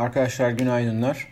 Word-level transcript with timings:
Arkadaşlar 0.00 0.50
günaydınlar. 0.50 1.26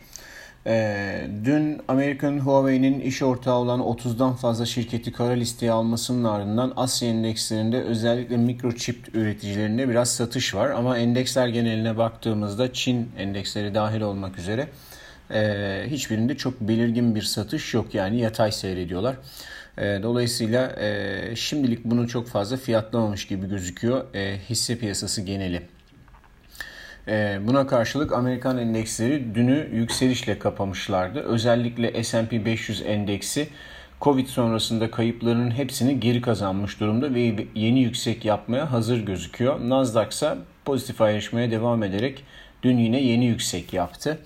Ee, 0.66 1.28
dün 1.44 1.82
Amerikan 1.88 2.38
Huawei'nin 2.38 3.00
iş 3.00 3.22
ortağı 3.22 3.54
olan 3.54 3.80
30'dan 3.80 4.34
fazla 4.34 4.66
şirketi 4.66 5.12
kara 5.12 5.32
listeye 5.32 5.72
almasının 5.72 6.24
ardından 6.24 6.72
Asya 6.76 7.08
endekslerinde 7.08 7.82
özellikle 7.82 8.36
mikroçip 8.36 9.14
üreticilerinde 9.14 9.88
biraz 9.88 10.10
satış 10.10 10.54
var. 10.54 10.70
Ama 10.70 10.98
endeksler 10.98 11.48
geneline 11.48 11.96
baktığımızda 11.96 12.72
Çin 12.72 13.10
endeksleri 13.18 13.74
dahil 13.74 14.00
olmak 14.00 14.38
üzere 14.38 14.68
e, 15.30 15.84
hiçbirinde 15.86 16.36
çok 16.36 16.60
belirgin 16.60 17.14
bir 17.14 17.22
satış 17.22 17.74
yok. 17.74 17.94
Yani 17.94 18.20
yatay 18.20 18.52
seyrediyorlar. 18.52 19.16
E, 19.78 19.82
dolayısıyla 20.02 20.76
e, 20.80 21.36
şimdilik 21.36 21.84
bunu 21.84 22.08
çok 22.08 22.28
fazla 22.28 22.56
fiyatlamamış 22.56 23.26
gibi 23.26 23.48
gözüküyor 23.48 24.14
e, 24.14 24.38
hisse 24.48 24.78
piyasası 24.78 25.22
geneli. 25.22 25.77
Ee, 27.08 27.38
buna 27.46 27.66
karşılık 27.66 28.12
Amerikan 28.12 28.58
endeksleri 28.58 29.34
dünü 29.34 29.68
yükselişle 29.72 30.38
kapamışlardı. 30.38 31.20
Özellikle 31.20 32.04
S&P 32.04 32.44
500 32.44 32.82
endeksi 32.82 33.48
Covid 34.00 34.26
sonrasında 34.26 34.90
kayıplarının 34.90 35.50
hepsini 35.50 36.00
geri 36.00 36.20
kazanmış 36.20 36.80
durumda 36.80 37.14
ve 37.14 37.34
yeni 37.54 37.80
yüksek 37.80 38.24
yapmaya 38.24 38.72
hazır 38.72 38.98
gözüküyor. 38.98 39.60
Nasdaq 39.68 40.08
ise 40.10 40.34
pozitif 40.64 41.00
ayrışmaya 41.00 41.50
devam 41.50 41.82
ederek 41.82 42.24
dün 42.62 42.78
yine 42.78 43.00
yeni 43.00 43.26
yüksek 43.26 43.72
yaptı. 43.72 44.18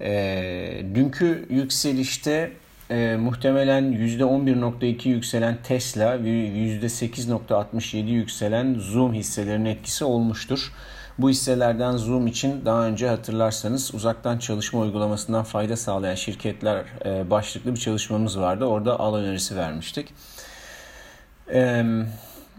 E, 0.00 0.82
dünkü 0.94 1.46
yükselişte 1.50 2.50
e, 2.90 3.16
muhtemelen 3.16 3.92
%11.2 3.92 5.08
yükselen 5.08 5.56
Tesla 5.62 6.24
ve 6.24 6.28
%8.67 6.28 7.96
yükselen 7.96 8.74
Zoom 8.74 9.14
hisselerinin 9.14 9.64
etkisi 9.64 10.04
olmuştur. 10.04 10.72
Bu 11.18 11.30
hisselerden 11.30 11.96
Zoom 11.96 12.26
için 12.26 12.64
daha 12.64 12.86
önce 12.86 13.08
hatırlarsanız 13.08 13.94
uzaktan 13.94 14.38
çalışma 14.38 14.80
uygulamasından 14.80 15.44
fayda 15.44 15.76
sağlayan 15.76 16.14
şirketler 16.14 16.84
e, 17.04 17.30
başlıklı 17.30 17.74
bir 17.74 17.80
çalışmamız 17.80 18.40
vardı. 18.40 18.64
Orada 18.64 19.00
al 19.00 19.14
önerisi 19.14 19.56
vermiştik. 19.56 20.14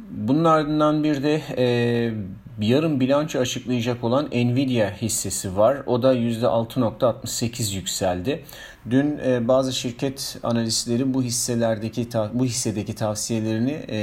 Bunun 0.09 0.45
ardından 0.45 1.03
bir 1.03 1.23
de 1.23 1.41
e, 1.57 1.65
yarın 2.61 2.99
bilanço 2.99 3.39
açıklayacak 3.39 4.03
olan 4.03 4.25
Nvidia 4.25 4.91
hissesi 4.91 5.57
var. 5.57 5.77
O 5.85 6.03
da 6.03 6.15
%6.68 6.15 7.75
yükseldi. 7.75 8.43
Dün 8.89 9.19
e, 9.25 9.47
bazı 9.47 9.73
şirket 9.73 10.37
analistleri 10.43 11.13
bu 11.13 11.23
hisselerdeki 11.23 12.07
bu 12.33 12.45
hissedeki 12.45 12.95
tavsiyelerini 12.95 13.71
e, 13.87 13.97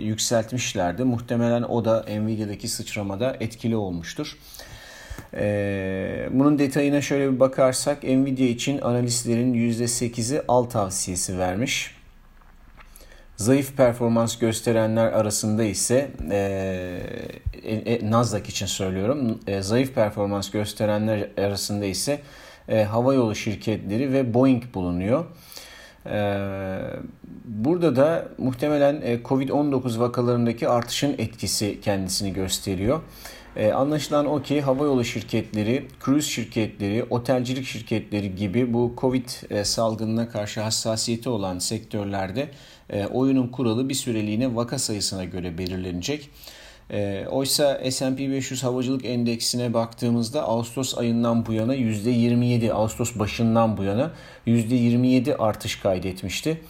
yükseltmişlerdi. 0.00 1.04
Muhtemelen 1.04 1.62
o 1.62 1.84
da 1.84 2.04
Nvidia'daki 2.08 2.68
sıçramada 2.68 3.36
etkili 3.40 3.76
olmuştur. 3.76 4.38
E, 5.34 6.28
bunun 6.32 6.58
detayına 6.58 7.00
şöyle 7.00 7.32
bir 7.32 7.40
bakarsak 7.40 8.02
Nvidia 8.02 8.46
için 8.46 8.80
analistlerin 8.80 9.54
%8'i 9.54 10.42
al 10.48 10.64
tavsiyesi 10.64 11.38
vermiş. 11.38 11.95
Zayıf 13.36 13.76
performans 13.76 14.38
gösterenler 14.38 15.06
arasında 15.06 15.64
ise 15.64 16.10
e, 16.30 16.38
e, 17.64 18.10
Nasdaq 18.10 18.48
için 18.48 18.66
söylüyorum. 18.66 19.40
E, 19.46 19.62
zayıf 19.62 19.94
performans 19.94 20.50
gösterenler 20.50 21.28
arasında 21.38 21.84
ise 21.84 22.20
e, 22.68 22.84
hava 22.84 23.14
yolu 23.14 23.34
şirketleri 23.34 24.12
ve 24.12 24.34
Boeing 24.34 24.62
bulunuyor. 24.74 25.24
E, 26.06 26.18
burada 27.46 27.96
da 27.96 28.28
muhtemelen 28.38 29.00
e, 29.04 29.14
Covid-19 29.14 29.98
vakalarındaki 29.98 30.68
artışın 30.68 31.14
etkisi 31.18 31.80
kendisini 31.80 32.32
gösteriyor. 32.32 33.00
E, 33.56 33.72
anlaşılan 33.72 34.26
o 34.26 34.42
ki 34.42 34.60
havayolu 34.60 35.04
şirketleri, 35.04 35.88
cruise 36.04 36.30
şirketleri, 36.30 37.04
otelcilik 37.10 37.66
şirketleri 37.66 38.34
gibi 38.34 38.74
bu 38.74 38.94
Covid 38.98 39.28
e, 39.50 39.64
salgınına 39.64 40.28
karşı 40.28 40.60
hassasiyeti 40.60 41.28
olan 41.28 41.58
sektörlerde 41.58 42.48
oyunun 43.12 43.48
kuralı 43.48 43.88
bir 43.88 43.94
süreliğine 43.94 44.56
vaka 44.56 44.78
sayısına 44.78 45.24
göre 45.24 45.58
belirlenecek. 45.58 46.30
Oysa 47.30 47.90
S&P 47.90 48.30
500 48.30 48.64
havacılık 48.64 49.04
endeksine 49.04 49.74
baktığımızda 49.74 50.42
Ağustos 50.42 50.98
ayından 50.98 51.46
bu 51.46 51.52
yana 51.52 51.76
%27, 51.76 52.72
Ağustos 52.72 53.18
başından 53.18 53.76
bu 53.76 53.84
yana 53.84 54.10
%27 54.46 55.36
artış 55.36 55.76
kaydetmişti. 55.76 56.60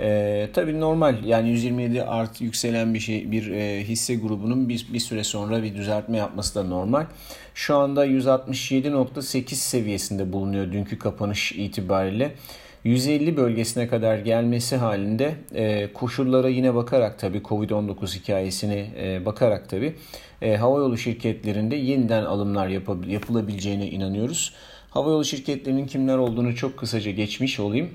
E, 0.00 0.48
tabii 0.52 0.80
normal 0.80 1.24
yani 1.24 1.50
127 1.50 2.02
art 2.02 2.40
yükselen 2.40 2.94
bir 2.94 3.00
şey 3.00 3.32
bir 3.32 3.50
e, 3.50 3.84
hisse 3.84 4.14
grubunun 4.14 4.68
bir, 4.68 4.86
bir 4.92 5.00
süre 5.00 5.24
sonra 5.24 5.62
bir 5.62 5.74
düzeltme 5.74 6.16
yapması 6.16 6.54
da 6.54 6.62
normal. 6.62 7.06
Şu 7.54 7.76
anda 7.76 8.06
167.8 8.06 9.54
seviyesinde 9.54 10.32
bulunuyor 10.32 10.72
dünkü 10.72 10.98
kapanış 10.98 11.52
itibariyle. 11.52 12.32
150 12.84 13.36
bölgesine 13.36 13.88
kadar 13.88 14.18
gelmesi 14.18 14.76
halinde 14.76 15.34
e, 15.54 15.92
koşullara 15.92 16.48
yine 16.48 16.74
bakarak 16.74 17.18
tabii 17.18 17.38
Covid-19 17.38 18.20
hikayesine 18.20 18.86
e, 18.98 19.26
bakarak 19.26 19.68
tabii 19.68 19.94
e, 20.42 20.56
havayolu 20.56 20.98
şirketlerinde 20.98 21.76
yeniden 21.76 22.24
alımlar 22.24 22.68
yapılabileceğine 23.08 23.90
inanıyoruz. 23.90 24.54
Havayolu 24.90 25.24
şirketlerinin 25.24 25.86
kimler 25.86 26.18
olduğunu 26.18 26.56
çok 26.56 26.76
kısaca 26.76 27.10
geçmiş 27.10 27.60
olayım. 27.60 27.90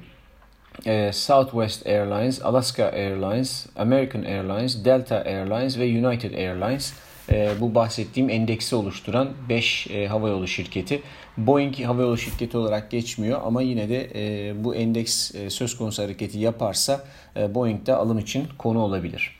E, 0.85 1.11
Southwest 1.13 1.87
Airlines, 1.87 2.41
Alaska 2.41 2.83
Airlines, 2.83 3.65
American 3.75 4.23
Airlines, 4.23 4.85
Delta 4.85 5.15
Airlines 5.15 5.77
ve 5.77 6.07
United 6.07 6.33
Airlines 6.33 6.93
e, 7.31 7.49
bu 7.59 7.75
bahsettiğim 7.75 8.29
endeksi 8.29 8.75
oluşturan 8.75 9.29
5 9.49 9.87
e, 9.87 10.07
havayolu 10.07 10.47
şirketi. 10.47 11.01
Boeing 11.37 11.79
havayolu 11.79 12.17
şirketi 12.17 12.57
olarak 12.57 12.91
geçmiyor 12.91 13.41
ama 13.45 13.61
yine 13.61 13.89
de 13.89 14.09
e, 14.15 14.53
bu 14.63 14.75
endeks 14.75 15.31
söz 15.49 15.77
konusu 15.77 16.03
hareketi 16.03 16.39
yaparsa 16.39 17.03
Boeing 17.49 17.85
de 17.85 17.93
alım 17.93 18.19
için 18.19 18.47
konu 18.57 18.79
olabilir. 18.79 19.35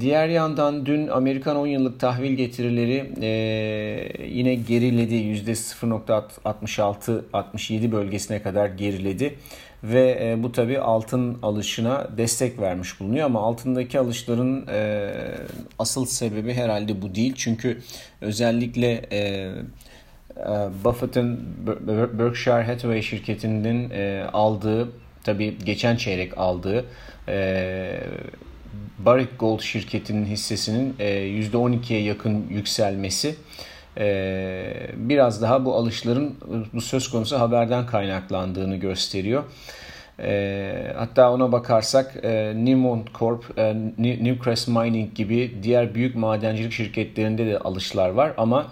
Diğer 0.00 0.28
yandan 0.28 0.86
dün 0.86 1.08
Amerikan 1.08 1.56
10 1.56 1.66
yıllık 1.66 2.00
tahvil 2.00 2.32
getirileri 2.32 3.10
yine 4.28 4.54
geriledi. 4.54 5.14
%0.66-67 5.14 7.92
bölgesine 7.92 8.42
kadar 8.42 8.66
geriledi. 8.66 9.34
Ve 9.84 10.18
e, 10.22 10.42
bu 10.42 10.52
tabi 10.52 10.78
altın 10.78 11.38
alışına 11.42 12.08
destek 12.16 12.60
vermiş 12.60 13.00
bulunuyor. 13.00 13.26
Ama 13.26 13.40
altındaki 13.40 13.98
alışların 13.98 14.66
e, 14.66 15.10
asıl 15.78 16.06
sebebi 16.06 16.54
herhalde 16.54 17.02
bu 17.02 17.14
değil. 17.14 17.34
Çünkü 17.36 17.78
özellikle... 18.20 19.06
E, 19.12 19.50
Buffett'ın 20.84 21.40
Berkshire 22.18 22.62
Hathaway 22.62 23.02
şirketinin 23.02 23.90
aldığı 24.32 24.88
tabi 25.24 25.58
geçen 25.64 25.96
çeyrek 25.96 26.38
aldığı 26.38 26.84
Barrick 28.98 29.36
Gold 29.38 29.60
şirketinin 29.60 30.24
hissesinin 30.24 30.94
%12'ye 30.98 32.02
yakın 32.02 32.46
yükselmesi 32.50 33.34
biraz 34.96 35.42
daha 35.42 35.64
bu 35.64 35.74
alışların 35.74 36.34
bu 36.74 36.80
söz 36.80 37.10
konusu 37.10 37.40
haberden 37.40 37.86
kaynaklandığını 37.86 38.76
gösteriyor. 38.76 39.44
hatta 40.96 41.32
ona 41.32 41.52
bakarsak 41.52 42.16
e, 42.22 42.52
Newmont 42.56 43.14
Corp, 43.14 43.58
Newcrest 43.98 44.68
Mining 44.68 45.14
gibi 45.14 45.54
diğer 45.62 45.94
büyük 45.94 46.16
madencilik 46.16 46.72
şirketlerinde 46.72 47.46
de 47.46 47.58
alışlar 47.58 48.10
var 48.10 48.32
ama 48.36 48.66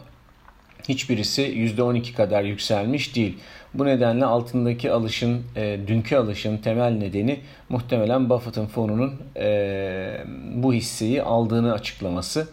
hiçbirisi 0.88 1.42
%12 1.42 2.14
kadar 2.14 2.42
yükselmiş 2.42 3.16
değil. 3.16 3.38
Bu 3.74 3.86
nedenle 3.86 4.24
altındaki 4.24 4.92
alışın, 4.92 5.42
e, 5.56 5.78
dünkü 5.86 6.16
alışın 6.16 6.58
temel 6.58 6.90
nedeni 6.90 7.40
muhtemelen 7.68 8.30
Buffett'ın 8.30 8.66
fonunun 8.66 9.14
e, 9.36 10.24
bu 10.54 10.72
hisseyi 10.74 11.22
aldığını 11.22 11.72
açıklaması. 11.72 12.48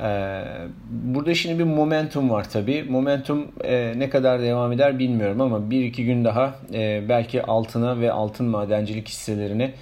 E, 0.00 0.42
burada 0.90 1.34
şimdi 1.34 1.58
bir 1.58 1.64
momentum 1.64 2.30
var 2.30 2.50
tabii. 2.50 2.82
Momentum 2.82 3.48
e, 3.64 3.92
ne 3.96 4.10
kadar 4.10 4.42
devam 4.42 4.72
eder 4.72 4.98
bilmiyorum 4.98 5.40
ama 5.40 5.70
bir 5.70 5.84
iki 5.84 6.04
gün 6.04 6.24
daha 6.24 6.54
e, 6.74 7.02
belki 7.08 7.42
altına 7.42 8.00
ve 8.00 8.12
altın 8.12 8.46
madencilik 8.46 9.08
hisselerine 9.08 9.72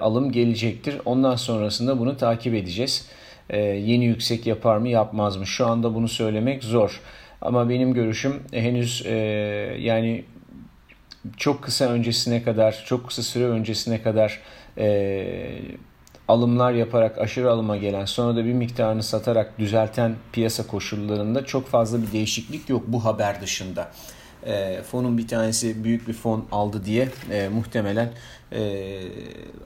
alım 0.00 0.32
gelecektir. 0.32 0.96
Ondan 1.04 1.36
sonrasında 1.36 1.98
bunu 1.98 2.16
takip 2.16 2.54
edeceğiz. 2.54 3.08
E, 3.50 3.58
yeni 3.60 4.04
yüksek 4.04 4.46
yapar 4.46 4.76
mı 4.76 4.88
yapmaz 4.88 5.36
mı? 5.36 5.46
Şu 5.46 5.66
anda 5.66 5.94
bunu 5.94 6.08
söylemek 6.08 6.64
zor. 6.64 7.00
Ama 7.40 7.68
benim 7.68 7.94
görüşüm 7.94 8.42
henüz 8.52 9.06
yani 9.78 10.24
çok 11.36 11.62
kısa 11.62 11.84
öncesine 11.84 12.42
kadar, 12.42 12.82
çok 12.86 13.06
kısa 13.06 13.22
süre 13.22 13.44
öncesine 13.44 14.02
kadar 14.02 14.40
alımlar 16.30 16.72
yaparak 16.72 17.18
aşırı 17.18 17.50
alıma 17.50 17.76
gelen 17.76 18.04
sonra 18.04 18.36
da 18.36 18.44
bir 18.44 18.52
miktarını 18.52 19.02
satarak 19.02 19.58
düzelten 19.58 20.14
piyasa 20.32 20.66
koşullarında 20.66 21.44
çok 21.44 21.66
fazla 21.68 22.02
bir 22.02 22.12
değişiklik 22.12 22.68
yok 22.68 22.82
bu 22.86 23.04
haber 23.04 23.40
dışında. 23.40 23.90
e, 24.46 24.82
fonun 24.82 25.18
bir 25.18 25.28
tanesi 25.28 25.84
büyük 25.84 26.08
bir 26.08 26.12
fon 26.12 26.46
aldı 26.52 26.84
diye 26.84 27.08
e, 27.30 27.48
muhtemelen 27.48 28.12
e, 28.52 29.00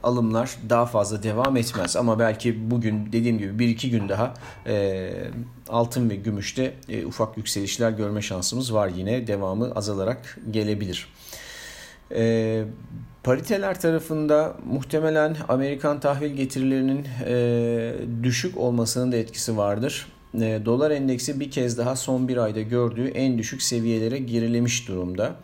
alımlar 0.03 0.51
daha 0.69 0.87
fazla 0.87 1.23
devam 1.23 1.57
etmez. 1.57 1.97
Ama 1.97 2.19
belki 2.19 2.71
bugün 2.71 3.13
dediğim 3.13 3.39
gibi 3.39 3.59
bir 3.59 3.69
iki 3.69 3.91
gün 3.91 4.09
daha 4.09 4.35
e, 4.67 5.11
altın 5.69 6.11
ve 6.11 6.17
gümüşte 6.17 6.75
e, 6.89 7.07
ufak 7.07 7.37
yükselişler 7.37 7.91
görme 7.91 8.23
şansımız 8.23 8.75
var 8.75 8.89
yine. 8.97 9.27
Devamı 9.27 9.73
azalarak 9.75 10.39
gelebilir. 10.51 11.09
E, 12.15 12.65
pariteler 13.25 13.81
tarafında 13.81 14.57
muhtemelen 14.67 15.37
Amerikan 15.49 16.01
tahvil 16.01 16.31
getirilerinin 16.31 17.07
e, 17.27 17.95
düşük 18.23 18.59
olmasının 18.59 19.13
da 19.13 19.17
etkisi 19.17 19.57
vardır. 19.57 20.07
E, 20.41 20.61
dolar 20.65 20.91
endeksi 20.91 21.41
bir 21.41 21.51
kez 21.51 21.79
daha 21.79 21.97
son 21.97 22.29
bir 22.29 22.37
ayda 22.37 22.61
gördüğü 22.61 23.09
en 23.09 23.39
düşük 23.39 23.63
seviyelere 23.63 24.19
gerilemiş 24.19 24.89
durumda. 24.89 25.37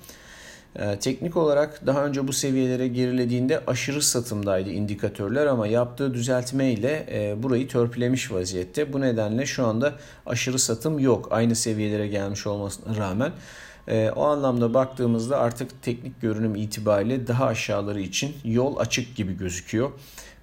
E, 0.77 0.99
teknik 0.99 1.37
olarak 1.37 1.87
daha 1.87 2.05
önce 2.05 2.29
bu 2.29 2.33
seviyelere 2.33 2.89
gerilediğinde 2.89 3.61
aşırı 3.67 4.03
satımdaydı 4.03 4.71
indikatörler 4.71 5.47
ama 5.47 5.67
yaptığı 5.67 6.15
düzeltme 6.15 6.73
ile 6.73 7.07
e, 7.13 7.43
burayı 7.43 7.69
törpülemiş 7.69 8.33
vaziyette. 8.33 8.93
Bu 8.93 9.01
nedenle 9.01 9.47
şu 9.47 9.67
anda 9.67 9.95
aşırı 10.27 10.59
satım 10.59 10.99
yok 10.99 11.29
aynı 11.31 11.55
seviyelere 11.57 12.09
gelmiş 12.09 12.47
olmasına 12.47 12.97
rağmen. 12.97 13.33
O 14.17 14.25
anlamda 14.25 14.75
baktığımızda 14.75 15.39
artık 15.39 15.83
teknik 15.83 16.21
görünüm 16.21 16.55
itibariyle 16.55 17.27
daha 17.27 17.47
aşağıları 17.47 18.01
için 18.01 18.35
yol 18.45 18.77
açık 18.77 19.17
gibi 19.17 19.37
gözüküyor 19.37 19.91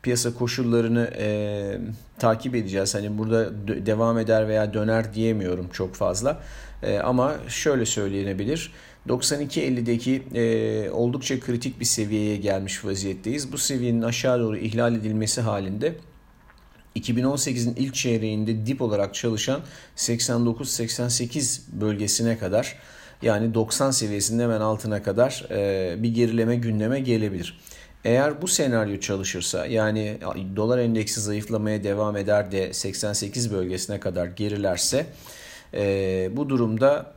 piyasa 0.07 0.33
koşullarını 0.33 1.11
e, 1.17 1.77
takip 2.19 2.55
edeceğiz. 2.55 2.95
Hani 2.95 3.17
burada 3.17 3.67
devam 3.85 4.19
eder 4.19 4.47
veya 4.47 4.73
döner 4.73 5.13
diyemiyorum 5.13 5.69
çok 5.73 5.95
fazla. 5.95 6.39
E, 6.83 6.99
ama 6.99 7.35
şöyle 7.47 7.85
söylenebilir. 7.85 8.71
92.50'deki 9.07 10.23
e, 10.33 10.89
oldukça 10.89 11.39
kritik 11.39 11.79
bir 11.79 11.85
seviyeye 11.85 12.37
gelmiş 12.37 12.85
vaziyetteyiz. 12.85 13.51
Bu 13.51 13.57
seviyenin 13.57 14.01
aşağı 14.01 14.39
doğru 14.39 14.57
ihlal 14.57 14.95
edilmesi 14.95 15.41
halinde 15.41 15.95
2018'in 16.95 17.75
ilk 17.75 17.95
çeyreğinde 17.95 18.65
dip 18.65 18.81
olarak 18.81 19.15
çalışan 19.15 19.61
89-88 19.95 21.59
bölgesine 21.81 22.37
kadar 22.37 22.75
yani 23.21 23.53
90 23.53 23.91
seviyesinin 23.91 24.43
hemen 24.43 24.61
altına 24.61 25.03
kadar 25.03 25.45
e, 25.51 25.95
bir 26.03 26.13
gerileme 26.13 26.55
gündeme 26.55 26.99
gelebilir. 26.99 27.59
Eğer 28.05 28.41
bu 28.41 28.47
senaryo 28.47 28.99
çalışırsa 28.99 29.65
yani 29.65 30.17
dolar 30.55 30.77
endeksi 30.77 31.21
zayıflamaya 31.21 31.83
devam 31.83 32.17
eder 32.17 32.51
de 32.51 32.73
88 32.73 33.53
bölgesine 33.53 33.99
kadar 33.99 34.25
gerilerse 34.25 35.05
e, 35.73 36.29
bu 36.31 36.49
durumda 36.49 37.13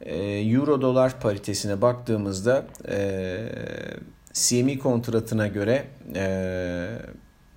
e, 0.00 0.16
euro 0.24 0.80
dolar 0.80 1.20
paritesine 1.20 1.82
baktığımızda 1.82 2.66
CME 4.32 4.78
kontratına 4.78 5.46
göre 5.46 5.84
e, 6.14 6.88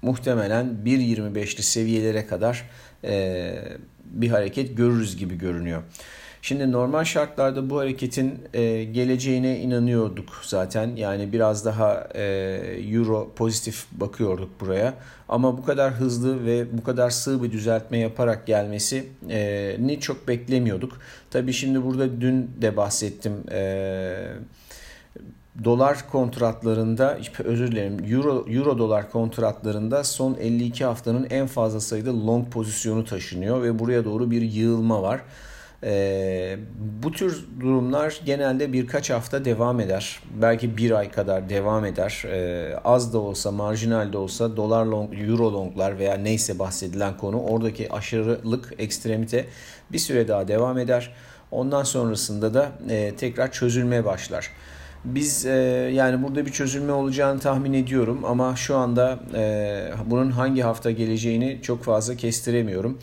muhtemelen 0.01 0.77
1.25'li 0.85 1.63
seviyelere 1.63 2.27
kadar 2.27 2.69
bir 4.05 4.29
hareket 4.29 4.77
görürüz 4.77 5.17
gibi 5.17 5.37
görünüyor. 5.37 5.83
Şimdi 6.43 6.71
normal 6.71 7.03
şartlarda 7.03 7.69
bu 7.69 7.79
hareketin 7.79 8.39
e, 8.53 8.83
geleceğine 8.83 9.59
inanıyorduk 9.59 10.41
zaten. 10.41 10.95
Yani 10.95 11.33
biraz 11.33 11.65
daha 11.65 12.07
e, 12.15 12.23
euro 12.91 13.31
pozitif 13.35 13.85
bakıyorduk 13.91 14.61
buraya. 14.61 14.93
Ama 15.29 15.57
bu 15.57 15.65
kadar 15.65 15.93
hızlı 15.93 16.45
ve 16.45 16.77
bu 16.77 16.83
kadar 16.83 17.09
sığ 17.09 17.43
bir 17.43 17.51
düzeltme 17.51 17.97
yaparak 17.97 18.47
gelmesi 18.47 19.05
e, 19.29 19.75
ni 19.79 19.99
çok 19.99 20.27
beklemiyorduk. 20.27 20.97
Tabii 21.31 21.53
şimdi 21.53 21.83
burada 21.83 22.21
dün 22.21 22.51
de 22.61 22.77
bahsettim. 22.77 23.33
E, 23.51 24.27
dolar 25.63 26.09
kontratlarında 26.11 27.17
özür 27.43 27.71
dilerim 27.71 28.13
euro, 28.13 28.45
euro 28.47 28.77
dolar 28.77 29.11
kontratlarında 29.11 30.03
son 30.03 30.35
52 30.35 30.85
haftanın 30.85 31.27
en 31.29 31.47
fazla 31.47 31.79
sayıda 31.79 32.27
long 32.27 32.51
pozisyonu 32.51 33.05
taşınıyor 33.05 33.63
ve 33.63 33.79
buraya 33.79 34.05
doğru 34.05 34.31
bir 34.31 34.41
yığılma 34.41 35.01
var. 35.01 35.21
E, 35.83 36.57
bu 37.03 37.11
tür 37.11 37.45
durumlar 37.59 38.21
genelde 38.25 38.73
birkaç 38.73 39.09
hafta 39.09 39.45
devam 39.45 39.79
eder. 39.79 40.19
Belki 40.41 40.77
bir 40.77 40.91
ay 40.91 41.11
kadar 41.11 41.49
devam 41.49 41.85
eder. 41.85 42.23
E, 42.31 42.75
az 42.83 43.13
da 43.13 43.17
olsa, 43.17 43.51
marjinal 43.51 44.13
de 44.13 44.17
olsa 44.17 44.57
dolar 44.57 44.85
long, 44.85 45.13
euro 45.13 45.53
longlar 45.53 45.99
veya 45.99 46.15
neyse 46.15 46.59
bahsedilen 46.59 47.17
konu 47.17 47.41
oradaki 47.41 47.93
aşırılık, 47.93 48.73
ekstremite 48.77 49.45
bir 49.91 49.99
süre 49.99 50.27
daha 50.27 50.47
devam 50.47 50.77
eder. 50.77 51.13
Ondan 51.51 51.83
sonrasında 51.83 52.53
da 52.53 52.71
e, 52.89 53.15
tekrar 53.15 53.51
çözülmeye 53.51 54.05
başlar. 54.05 54.49
Biz 55.05 55.45
e, 55.45 55.51
yani 55.93 56.23
burada 56.23 56.45
bir 56.45 56.51
çözülme 56.51 56.91
olacağını 56.91 57.39
tahmin 57.39 57.73
ediyorum 57.73 58.25
ama 58.25 58.55
şu 58.55 58.75
anda 58.75 59.19
e, 59.35 59.91
bunun 60.05 60.31
hangi 60.31 60.61
hafta 60.61 60.91
geleceğini 60.91 61.59
çok 61.61 61.83
fazla 61.83 62.15
kestiremiyorum. 62.15 62.99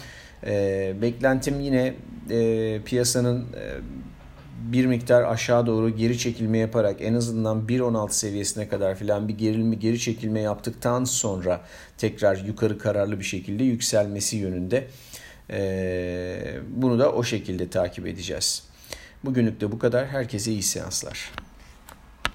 E, 0.46 0.94
beklentim 1.02 1.60
yine 1.60 1.94
e, 2.30 2.80
piyasanın 2.84 3.40
e, 3.40 3.64
bir 4.72 4.86
miktar 4.86 5.22
aşağı 5.22 5.66
doğru 5.66 5.96
geri 5.96 6.18
çekilme 6.18 6.58
yaparak 6.58 6.96
en 7.00 7.14
azından 7.14 7.66
1.16 7.66 8.12
seviyesine 8.12 8.68
kadar 8.68 8.94
filan 8.94 9.28
bir 9.28 9.38
gerilme 9.38 9.74
geri 9.74 10.00
çekilme 10.00 10.40
yaptıktan 10.40 11.04
sonra 11.04 11.60
tekrar 11.98 12.36
yukarı 12.36 12.78
kararlı 12.78 13.18
bir 13.18 13.24
şekilde 13.24 13.64
yükselmesi 13.64 14.36
yönünde. 14.36 14.86
E, 15.50 16.60
bunu 16.68 16.98
da 16.98 17.12
o 17.12 17.22
şekilde 17.22 17.70
takip 17.70 18.06
edeceğiz. 18.06 18.62
Bugünlük 19.24 19.60
de 19.60 19.72
bu 19.72 19.78
kadar. 19.78 20.06
Herkese 20.06 20.52
iyi 20.52 20.62
seanslar. 20.62 21.30